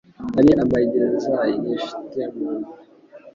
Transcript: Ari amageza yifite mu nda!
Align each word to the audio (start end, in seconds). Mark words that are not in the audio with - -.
Ari 0.39 0.49
amageza 0.63 1.37
yifite 1.67 2.21
mu 2.35 2.49
nda! 2.57 2.69